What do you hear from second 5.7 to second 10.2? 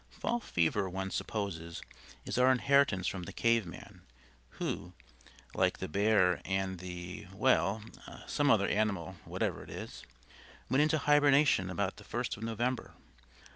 the bear and the well, some other animal, whatever it is)